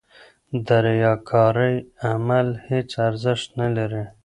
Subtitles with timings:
[0.65, 1.75] د ریاکارۍ
[2.09, 4.03] عمل هېڅ ارزښت نه لري.